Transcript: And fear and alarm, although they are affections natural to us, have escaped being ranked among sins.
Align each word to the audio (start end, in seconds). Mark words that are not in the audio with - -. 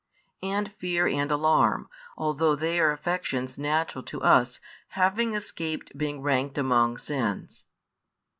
And 0.41 0.73
fear 0.79 1.07
and 1.07 1.29
alarm, 1.29 1.87
although 2.17 2.55
they 2.55 2.79
are 2.79 2.91
affections 2.91 3.59
natural 3.59 4.03
to 4.05 4.19
us, 4.23 4.59
have 4.97 5.19
escaped 5.19 5.95
being 5.95 6.23
ranked 6.23 6.57
among 6.57 6.97
sins. 6.97 7.65